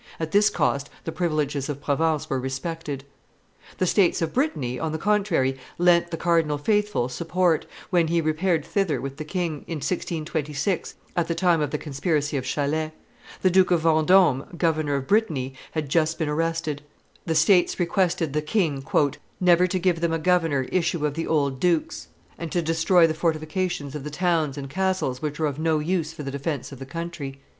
[0.19, 3.03] At this cost the privileges of Provence were respected.
[3.77, 8.65] The states of Brittany, on the contrary, lent the cardinal faithful support, when he repaired
[8.65, 12.93] thither with the king, in 1626, at the time of the conspiracy of Chalais;
[13.43, 16.81] the Duke of Vendome, governor of Brittany, had just been arrested;
[17.27, 18.83] the states requested the king
[19.39, 22.07] "never to give them a governor issue of the old dukes,
[22.39, 26.11] and to destroy the fortifications of the towns and castles which were of no use
[26.11, 27.39] for the defence of the country."